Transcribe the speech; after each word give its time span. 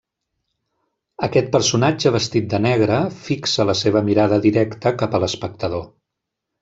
Aquest 1.27 1.51
personatge 1.55 2.13
vestit 2.15 2.47
de 2.53 2.61
negre, 2.67 2.97
fixa 3.27 3.67
la 3.73 3.77
seva 3.83 4.03
mirada 4.09 4.41
directa 4.47 4.95
cap 5.03 5.19
a 5.19 5.21
l'espectador. 5.27 5.85